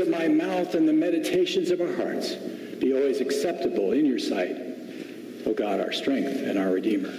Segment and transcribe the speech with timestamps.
[0.00, 2.34] Of my mouth and the meditations of our hearts
[2.80, 4.56] be always acceptable in your sight,
[5.46, 7.12] O God, our strength and our Redeemer.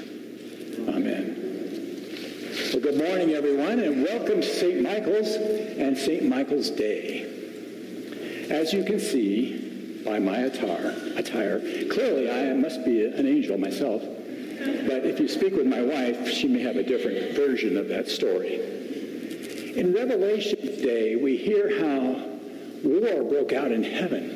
[0.90, 1.38] Amen.
[2.74, 4.82] Well, good morning, everyone, and welcome to St.
[4.82, 6.28] Michael's and St.
[6.28, 8.48] Michael's Day.
[8.50, 14.02] As you can see by my attire, attire, clearly I must be an angel myself.
[14.02, 18.08] But if you speak with my wife, she may have a different version of that
[18.08, 18.56] story.
[19.76, 22.31] In Revelation Day, we hear how
[22.84, 24.30] war broke out in heaven.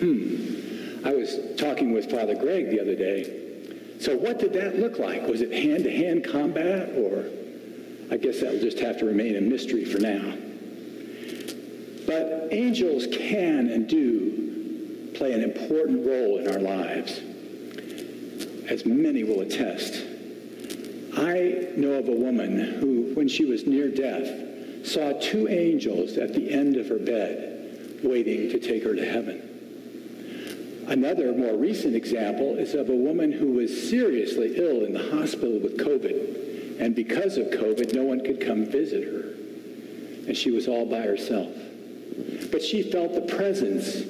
[0.00, 1.06] Hmm.
[1.06, 3.38] I was talking with Father Greg the other day.
[4.00, 5.26] So what did that look like?
[5.26, 7.26] Was it hand-to-hand combat or
[8.10, 10.34] I guess that will just have to remain a mystery for now.
[12.06, 17.20] But angels can and do play an important role in our lives,
[18.68, 20.04] as many will attest.
[21.16, 24.28] I know of a woman who, when she was near death,
[24.84, 29.46] saw two angels at the end of her bed waiting to take her to heaven.
[30.88, 35.60] Another more recent example is of a woman who was seriously ill in the hospital
[35.60, 36.80] with COVID.
[36.80, 39.34] And because of COVID, no one could come visit her.
[40.26, 41.54] And she was all by herself.
[42.50, 44.00] But she felt the presence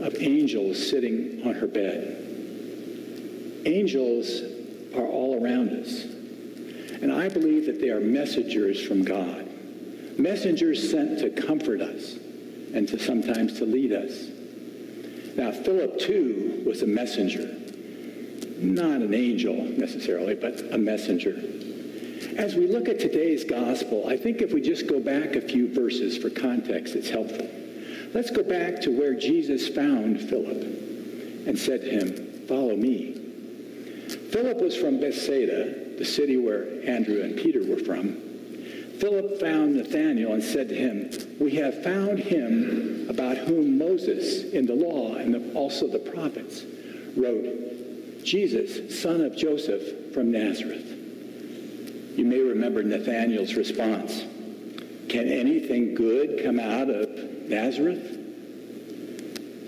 [0.00, 2.18] of angels sitting on her bed.
[3.66, 4.40] Angels
[4.94, 6.04] are all around us.
[7.02, 9.41] And I believe that they are messengers from God,
[10.18, 12.16] messengers sent to comfort us
[12.74, 14.28] and to sometimes to lead us.
[15.36, 17.56] Now, Philip, too, was a messenger.
[18.58, 21.42] Not an angel necessarily, but a messenger.
[22.36, 25.72] As we look at today's gospel, I think if we just go back a few
[25.72, 27.48] verses for context, it's helpful.
[28.14, 30.62] Let's go back to where Jesus found Philip
[31.46, 33.14] and said to him, Follow me.
[34.30, 38.16] Philip was from Bethsaida, the city where Andrew and Peter were from,
[38.98, 41.10] Philip found Nathanael and said to him,
[41.40, 46.64] We have found him about whom Moses in the law and the, also the prophets
[47.16, 50.86] wrote, Jesus, son of Joseph from Nazareth.
[52.16, 54.24] You may remember Nathanael's response.
[55.08, 57.08] Can anything good come out of
[57.48, 58.18] Nazareth?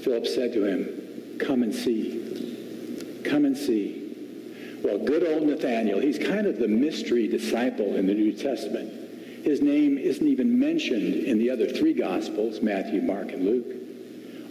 [0.04, 3.22] Philip said to him, Come and see.
[3.24, 4.04] Come and see.
[4.84, 9.03] Well, good old Nathanael, he's kind of the mystery disciple in the New Testament.
[9.44, 13.77] His name isn't even mentioned in the other three Gospels, Matthew, Mark, and Luke.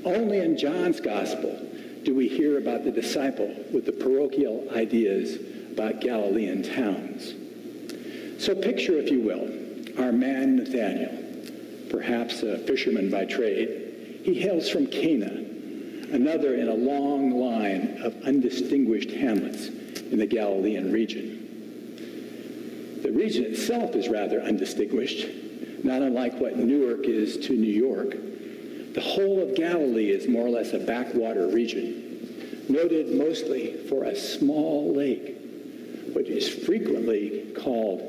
[0.06, 1.60] Only in John's Gospel
[2.04, 5.40] do we hear about the disciple with the parochial ideas
[5.72, 7.34] about Galilean towns.
[8.38, 9.50] So picture, if you will,
[10.00, 14.22] our man Nathanael, perhaps a fisherman by trade.
[14.24, 15.44] He hails from Cana,
[16.14, 19.70] another in a long line of undistinguished hamlets
[20.12, 21.43] in the Galilean region.
[23.04, 25.28] The region itself is rather undistinguished,
[25.84, 28.16] not unlike what Newark is to New York.
[28.94, 34.16] The whole of Galilee is more or less a backwater region, noted mostly for a
[34.16, 35.36] small lake,
[36.14, 38.00] which is frequently called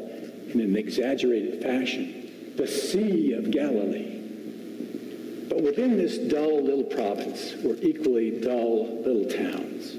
[0.53, 4.21] in an exaggerated fashion the Sea of Galilee.
[5.49, 9.97] But within this dull little province were equally dull little towns.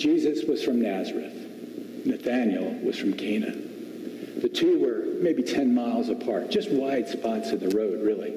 [0.00, 1.45] Jesus was from Nazareth.
[2.06, 3.52] Nathanael was from Cana.
[4.40, 8.32] The two were maybe 10 miles apart, just wide spots in the road, really.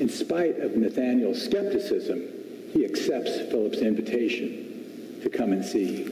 [0.00, 2.22] In spite of Nathanael's skepticism,
[2.72, 6.04] he accepts Philip's invitation to come and see.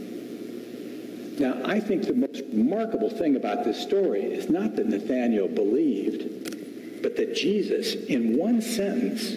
[1.38, 7.02] Now, I think the most remarkable thing about this story is not that Nathanael believed,
[7.02, 9.36] but that Jesus, in one sentence,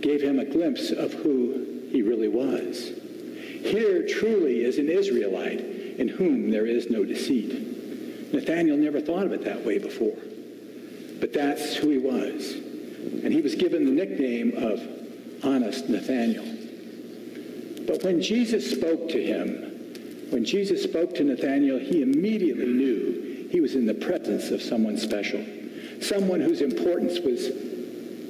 [0.00, 2.92] gave him a glimpse of who he really was.
[3.62, 8.32] Here truly is an Israelite in whom there is no deceit.
[8.32, 10.16] Nathanael never thought of it that way before.
[11.20, 12.54] But that's who he was.
[13.24, 14.80] And he was given the nickname of
[15.44, 16.44] Honest Nathanael.
[17.86, 19.68] But when Jesus spoke to him,
[20.30, 24.98] when Jesus spoke to Nathanael, he immediately knew he was in the presence of someone
[24.98, 25.44] special,
[26.00, 27.48] someone whose importance was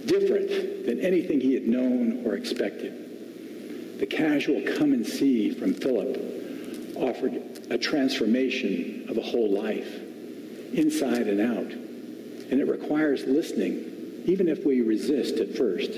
[0.06, 3.98] different than anything he had known or expected.
[3.98, 6.16] The casual come and see from Philip
[6.98, 7.40] offered
[7.70, 9.94] a transformation of a whole life,
[10.72, 11.72] inside and out.
[12.50, 15.90] And it requires listening, even if we resist at first.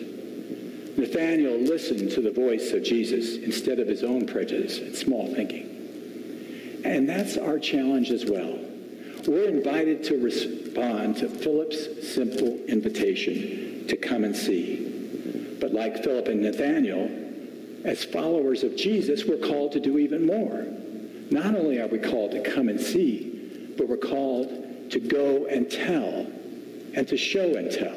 [0.97, 6.81] Nathanael listened to the voice of Jesus instead of his own prejudice and small thinking.
[6.85, 8.59] And that's our challenge as well.
[9.27, 15.57] We're invited to respond to Philip's simple invitation to come and see.
[15.61, 17.11] But like Philip and Nathanael,
[17.85, 20.67] as followers of Jesus, we're called to do even more.
[21.31, 25.71] Not only are we called to come and see, but we're called to go and
[25.71, 26.27] tell
[26.95, 27.97] and to show and tell.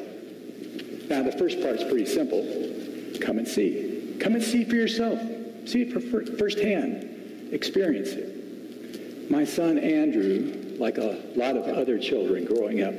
[1.08, 2.42] Now, the first part's pretty simple.
[3.20, 4.16] Come and see.
[4.20, 5.18] Come and see for yourself.
[5.66, 6.00] See it for
[6.38, 7.52] firsthand.
[7.52, 9.30] Experience it.
[9.30, 12.94] My son Andrew, like a lot of other children growing up,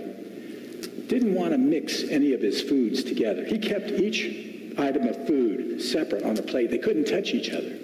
[1.08, 3.46] didn't want to mix any of his foods together.
[3.46, 6.72] He kept each item of food separate on the plate.
[6.72, 7.78] They couldn't touch each other.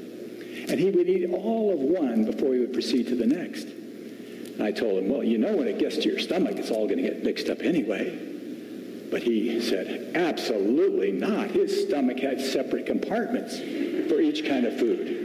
[0.71, 3.65] And he would eat all of one before he would proceed to the next.
[3.65, 6.87] And I told him, well, you know when it gets to your stomach, it's all
[6.87, 8.17] going to get mixed up anyway.
[9.11, 11.51] But he said, absolutely not.
[11.51, 15.17] His stomach had separate compartments for each kind of food.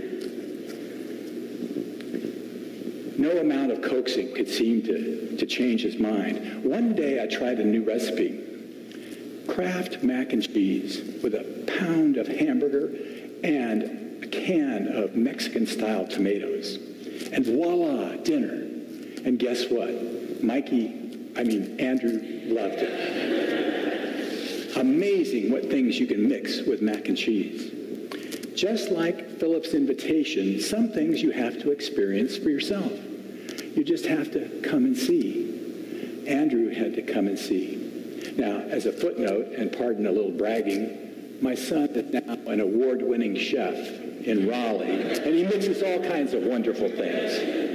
[3.16, 6.64] No amount of coaxing could seem to, to change his mind.
[6.64, 8.42] One day I tried a new recipe.
[9.46, 12.92] Kraft mac and cheese with a pound of hamburger
[13.44, 14.05] and
[14.44, 16.78] can of Mexican-style tomatoes.
[17.32, 18.66] And voila, dinner.
[19.24, 20.42] And guess what?
[20.42, 24.76] Mikey, I mean, Andrew loved it.
[24.76, 27.72] Amazing what things you can mix with mac and cheese.
[28.54, 32.92] Just like Philip's invitation, some things you have to experience for yourself.
[33.74, 36.24] You just have to come and see.
[36.26, 38.32] Andrew had to come and see.
[38.36, 43.36] Now, as a footnote, and pardon a little bragging, my son is now an award-winning
[43.36, 43.76] chef
[44.26, 47.66] in Raleigh, and he mixes all kinds of wonderful things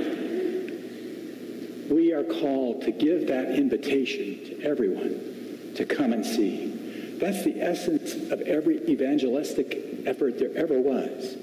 [1.92, 7.18] we are called to give that invitation to everyone to come and see.
[7.20, 11.36] That's the essence of every evangelistic effort there ever was.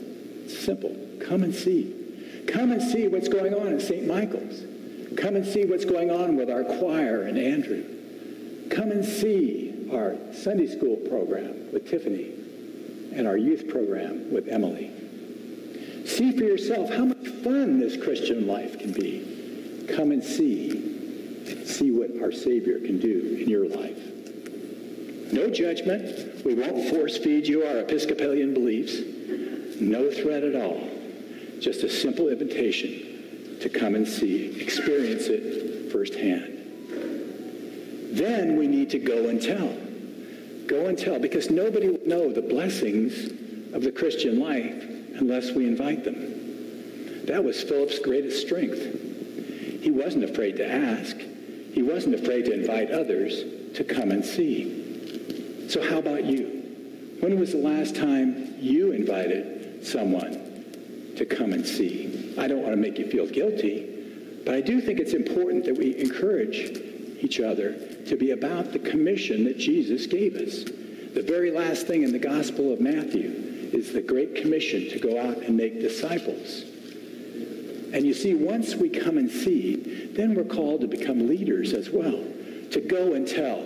[0.44, 0.96] It's simple.
[1.20, 2.44] Come and see.
[2.48, 4.06] Come and see what's going on at St.
[4.06, 4.62] Michael's.
[5.16, 7.84] Come and see what's going on with our choir and Andrew.
[8.70, 12.32] Come and see our Sunday school program with Tiffany
[13.14, 14.97] and our youth program with Emily.
[16.08, 21.90] See for yourself how much fun this Christian life can be come and see, see
[21.90, 23.98] what our Savior can do in your life.
[25.32, 26.44] No judgment.
[26.44, 29.00] We won't force feed you our Episcopalian beliefs.
[29.80, 30.88] No threat at all.
[31.60, 36.54] Just a simple invitation to come and see, experience it firsthand.
[38.16, 39.76] Then we need to go and tell.
[40.66, 43.26] Go and tell, because nobody will know the blessings
[43.74, 47.26] of the Christian life unless we invite them.
[47.26, 49.82] That was Philip's greatest strength.
[49.82, 51.16] He wasn't afraid to ask.
[51.72, 53.44] He wasn't afraid to invite others
[53.74, 55.68] to come and see.
[55.68, 57.16] So how about you?
[57.20, 62.34] When was the last time you invited someone to come and see?
[62.38, 65.76] I don't want to make you feel guilty, but I do think it's important that
[65.76, 66.80] we encourage
[67.20, 67.74] each other
[68.06, 70.64] to be about the commission that Jesus gave us.
[70.64, 75.20] The very last thing in the Gospel of Matthew is the Great Commission to go
[75.20, 76.64] out and make disciples.
[77.92, 81.88] And you see, once we come and see, then we're called to become leaders as
[81.90, 82.22] well,
[82.70, 83.64] to go and tell.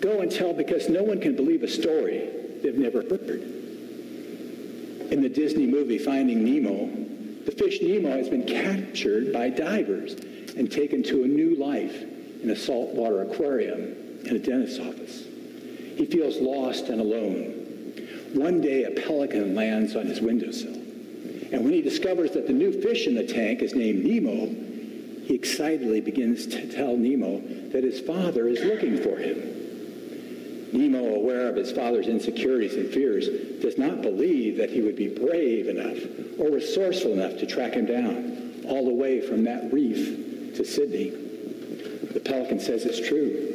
[0.00, 2.28] Go and tell because no one can believe a story
[2.62, 3.42] they've never heard.
[5.10, 6.86] In the Disney movie Finding Nemo,
[7.44, 10.14] the fish Nemo has been captured by divers
[10.56, 12.02] and taken to a new life
[12.42, 15.24] in a saltwater aquarium in a dentist's office.
[15.96, 17.63] He feels lost and alone.
[18.34, 20.74] One day, a pelican lands on his windowsill.
[20.74, 24.46] And when he discovers that the new fish in the tank is named Nemo,
[25.24, 27.38] he excitedly begins to tell Nemo
[27.70, 30.70] that his father is looking for him.
[30.72, 33.28] Nemo, aware of his father's insecurities and fears,
[33.62, 35.96] does not believe that he would be brave enough
[36.40, 41.10] or resourceful enough to track him down all the way from that reef to Sydney.
[41.10, 43.53] The pelican says it's true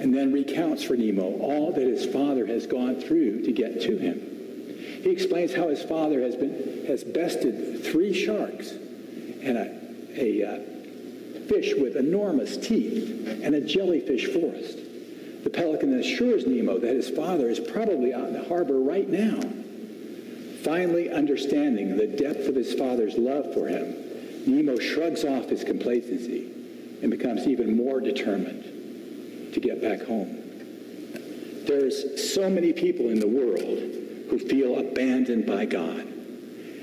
[0.00, 3.96] and then recounts for Nemo all that his father has gone through to get to
[3.96, 4.36] him.
[5.02, 9.80] He explains how his father has been has bested three sharks and a,
[10.16, 14.78] a uh, fish with enormous teeth and a jellyfish forest.
[15.44, 19.40] The pelican assures Nemo that his father is probably out in the harbor right now.
[20.64, 23.94] Finally understanding the depth of his father's love for him,
[24.46, 26.50] Nemo shrugs off his complacency
[27.02, 28.75] and becomes even more determined
[29.56, 30.42] to get back home.
[31.66, 33.78] There's so many people in the world
[34.28, 36.00] who feel abandoned by God.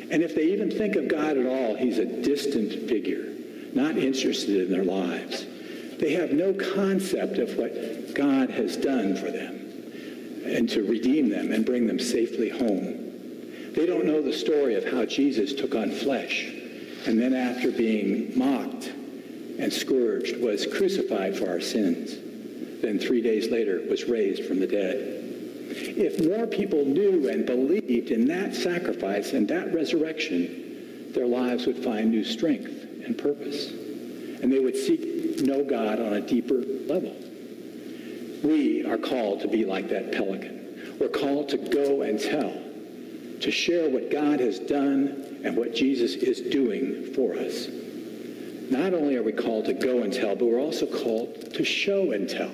[0.10, 3.32] And if they even think of God at all, he's a distant figure,
[3.74, 5.46] not interested in their lives.
[6.00, 9.60] They have no concept of what God has done for them.
[10.46, 13.72] and to redeem them and bring them safely home.
[13.74, 16.52] They don't know the story of how Jesus took on flesh
[17.06, 18.88] and then after being mocked
[19.58, 22.18] and scourged was crucified for our sins.
[22.84, 25.00] Then three days later was raised from the dead.
[25.72, 31.82] If more people knew and believed in that sacrifice and that resurrection, their lives would
[31.82, 32.68] find new strength
[33.06, 33.72] and purpose.
[33.72, 37.16] And they would seek know God on a deeper level.
[38.44, 40.98] We are called to be like that pelican.
[41.00, 42.52] We're called to go and tell,
[43.40, 47.70] to share what God has done and what Jesus is doing for us.
[48.70, 52.12] Not only are we called to go and tell, but we're also called to show
[52.12, 52.52] and tell.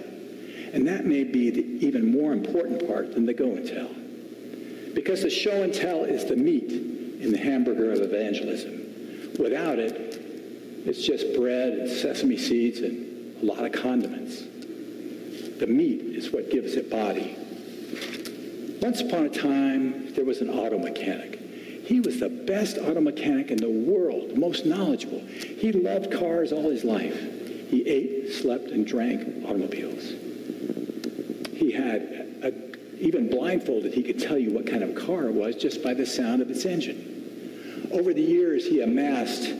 [0.74, 3.90] And that may be the even more important part than the go and tell.
[4.94, 9.36] Because the show and tell is the meat in the hamburger of evangelism.
[9.40, 9.96] Without it,
[10.86, 14.44] it's just bread and sesame seeds and a lot of condiments.
[15.60, 17.36] The meat is what gives it body.
[18.82, 21.40] Once upon a time, there was an auto mechanic.
[21.86, 25.20] He was the best auto mechanic in the world, most knowledgeable.
[25.20, 27.20] He loved cars all his life.
[27.70, 30.14] He ate, slept, and drank automobiles.
[31.90, 32.02] Had,
[32.44, 32.54] a,
[33.00, 36.06] even blindfolded, he could tell you what kind of car it was just by the
[36.06, 37.90] sound of its engine.
[37.92, 39.54] Over the years, he amassed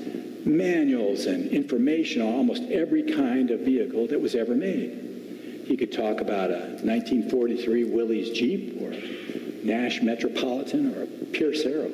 [0.46, 5.64] manuals and information on almost every kind of vehicle that was ever made.
[5.66, 8.92] He could talk about a 1943 Willys Jeep or
[9.66, 11.92] Nash Metropolitan or a Pierce Arrow.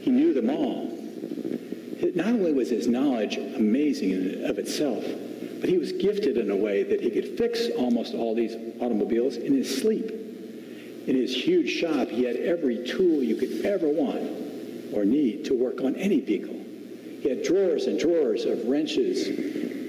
[0.00, 0.98] He knew them all.
[2.14, 5.04] Not only was his knowledge amazing in of itself,
[5.62, 9.36] but he was gifted in a way that he could fix almost all these automobiles
[9.36, 10.10] in his sleep.
[11.06, 15.54] In his huge shop, he had every tool you could ever want or need to
[15.54, 16.58] work on any vehicle.
[17.20, 19.28] He had drawers and drawers of wrenches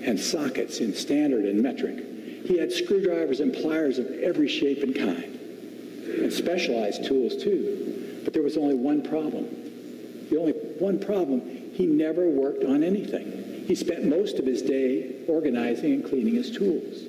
[0.07, 2.05] and sockets in standard and metric.
[2.45, 5.39] He had screwdrivers and pliers of every shape and kind,
[6.19, 8.21] and specialized tools too.
[8.23, 9.47] But there was only one problem.
[10.29, 11.41] The only one problem,
[11.73, 13.52] he never worked on anything.
[13.65, 17.03] He spent most of his day organizing and cleaning his tools.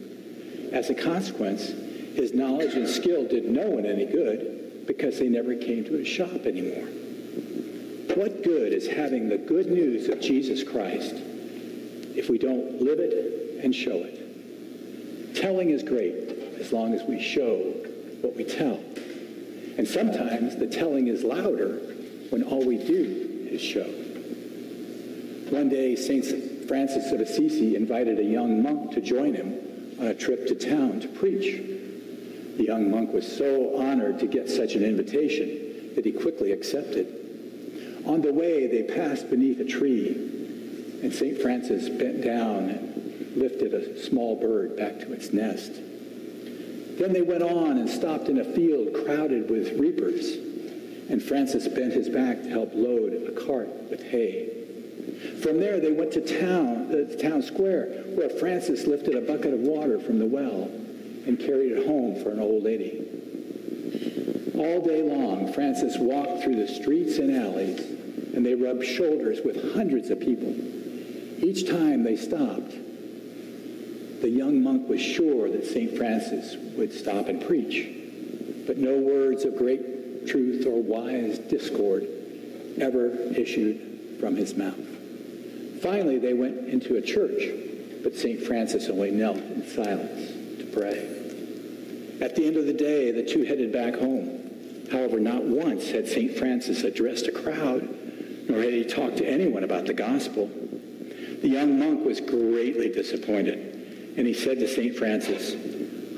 [0.73, 1.68] As a consequence,
[2.14, 6.06] his knowledge and skill did no one any good because they never came to his
[6.06, 6.87] shop anymore.
[8.14, 11.14] What good is having the good news of Jesus Christ
[12.14, 15.34] if we don't live it and show it?
[15.34, 16.14] Telling is great
[16.61, 17.56] as long as we show
[18.20, 18.78] what we tell.
[19.76, 21.80] And sometimes the telling is louder
[22.30, 24.03] when all we do is show.
[25.54, 26.66] One day, St.
[26.66, 29.56] Francis of Assisi invited a young monk to join him
[30.00, 31.62] on a trip to town to preach.
[32.56, 38.02] The young monk was so honored to get such an invitation that he quickly accepted.
[38.04, 40.08] On the way, they passed beneath a tree,
[41.04, 41.40] and St.
[41.40, 45.70] Francis bent down and lifted a small bird back to its nest.
[46.99, 50.34] Then they went on and stopped in a field crowded with reapers,
[51.08, 54.53] and Francis bent his back to help load a cart with hay.
[55.44, 59.60] From there, they went to town, the town square, where Francis lifted a bucket of
[59.60, 60.70] water from the well
[61.26, 63.06] and carried it home for an old lady.
[64.54, 67.78] All day long, Francis walked through the streets and alleys,
[68.34, 70.54] and they rubbed shoulders with hundreds of people.
[71.44, 72.70] Each time they stopped,
[74.22, 75.94] the young monk was sure that St.
[75.94, 77.86] Francis would stop and preach.
[78.66, 82.08] But no words of great truth or wise discord
[82.80, 84.93] ever issued from his mouth.
[85.84, 87.42] Finally, they went into a church,
[88.02, 88.42] but St.
[88.42, 91.06] Francis only knelt in silence to pray.
[92.24, 94.86] At the end of the day, the two headed back home.
[94.90, 96.38] However, not once had St.
[96.38, 97.86] Francis addressed a crowd,
[98.48, 100.46] nor had he talked to anyone about the gospel.
[101.42, 104.96] The young monk was greatly disappointed, and he said to St.
[104.96, 105.54] Francis,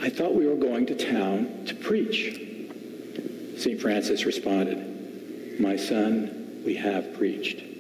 [0.00, 2.40] I thought we were going to town to preach.
[3.56, 3.80] St.
[3.80, 7.75] Francis responded, My son, we have preached.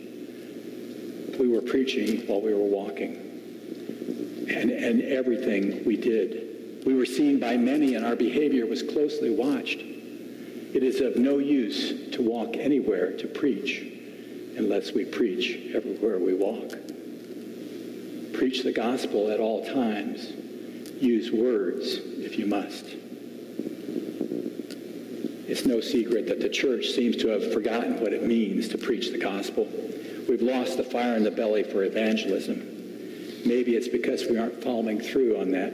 [1.38, 3.16] We were preaching while we were walking,
[4.48, 6.84] and, and everything we did.
[6.86, 9.80] We were seen by many, and our behavior was closely watched.
[9.80, 13.84] It is of no use to walk anywhere to preach
[14.56, 16.70] unless we preach everywhere we walk.
[18.32, 20.32] Preach the gospel at all times.
[21.00, 22.84] Use words if you must.
[25.48, 29.10] It's no secret that the church seems to have forgotten what it means to preach
[29.10, 29.68] the gospel.
[30.28, 32.58] We've lost the fire in the belly for evangelism.
[33.44, 35.72] Maybe it's because we aren't following through on that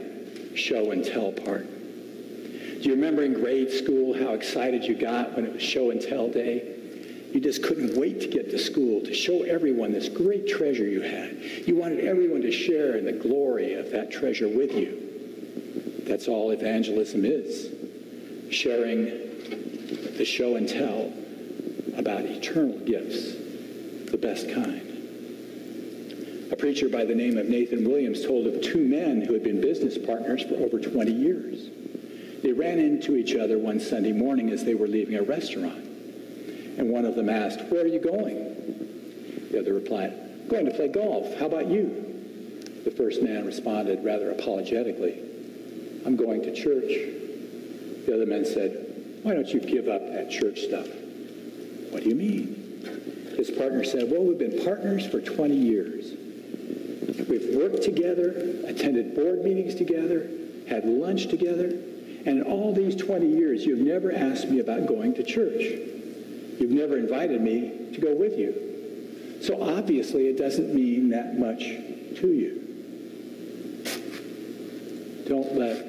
[0.55, 1.67] show and tell part.
[1.67, 6.01] Do you remember in grade school how excited you got when it was show and
[6.01, 6.69] tell day?
[7.33, 11.01] You just couldn't wait to get to school to show everyone this great treasure you
[11.01, 11.67] had.
[11.67, 16.03] You wanted everyone to share in the glory of that treasure with you.
[16.05, 17.71] That's all evangelism is.
[18.51, 19.05] sharing
[20.17, 21.11] the show and tell
[21.97, 23.33] about eternal gifts,
[24.13, 24.79] the best kind.
[26.51, 29.59] A preacher by the name of Nathan Williams told of two men who had been
[29.59, 31.71] business partners for over 20 years.
[32.43, 35.83] They ran into each other one Sunday morning as they were leaving a restaurant.
[36.77, 39.49] And one of them asked, Where are you going?
[39.51, 41.35] The other replied, Going to play golf.
[41.39, 42.81] How about you?
[42.83, 45.19] The first man responded rather apologetically,
[46.05, 48.05] I'm going to church.
[48.05, 50.85] The other man said, Why don't you give up that church stuff?
[51.89, 52.59] What do you mean?
[53.35, 56.13] His partner said, Well, we've been partners for 20 years.
[57.27, 58.29] We've worked together,
[58.67, 60.29] attended board meetings together,
[60.67, 61.65] had lunch together,
[62.25, 65.61] and in all these 20 years, you've never asked me about going to church.
[66.59, 69.39] You've never invited me to go with you.
[69.41, 72.59] So obviously, it doesn't mean that much to you.
[75.27, 75.85] Don't let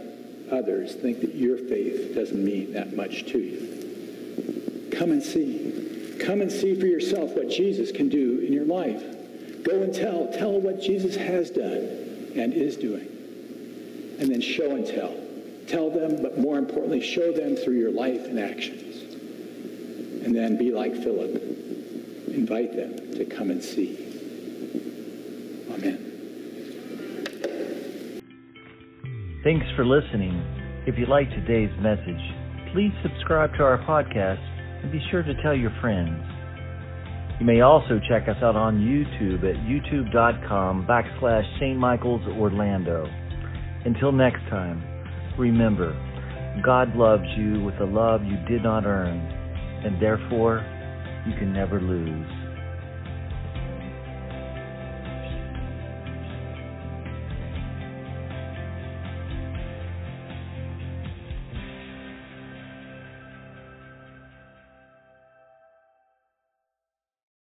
[0.50, 4.90] others think that your faith doesn't mean that much to you.
[4.90, 5.83] Come and see.
[6.20, 9.02] Come and see for yourself what Jesus can do in your life.
[9.64, 10.30] Go and tell.
[10.32, 13.08] Tell what Jesus has done and is doing.
[14.20, 15.14] And then show and tell.
[15.66, 19.14] Tell them, but more importantly, show them through your life and actions.
[20.24, 21.34] And then be like Philip.
[22.28, 23.96] Invite them to come and see.
[25.72, 26.14] Amen.
[29.42, 30.42] Thanks for listening.
[30.86, 32.20] If you like today's message,
[32.72, 34.53] please subscribe to our podcast
[34.84, 36.22] and be sure to tell your friends.
[37.40, 41.78] You may also check us out on YouTube at youtube.com backslash St.
[41.78, 43.06] Michael's Orlando.
[43.86, 44.84] Until next time,
[45.38, 45.96] remember,
[46.62, 49.18] God loves you with a love you did not earn,
[49.84, 50.64] and therefore
[51.26, 52.33] you can never lose.